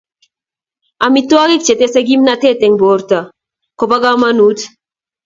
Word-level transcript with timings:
amitwagik 1.05 1.61
chetese 1.67 1.99
kimnatet 2.07 2.59
eng' 2.65 2.79
borto 2.81 3.19
kobo 3.79 3.95
kamangut 4.03 4.59